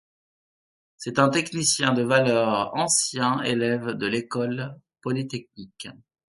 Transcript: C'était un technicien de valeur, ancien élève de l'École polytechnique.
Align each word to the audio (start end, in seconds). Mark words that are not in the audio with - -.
C'était 0.97 1.19
un 1.19 1.29
technicien 1.29 1.93
de 1.93 2.01
valeur, 2.01 2.75
ancien 2.75 3.39
élève 3.43 3.89
de 3.91 4.07
l'École 4.07 4.75
polytechnique. 5.01 5.89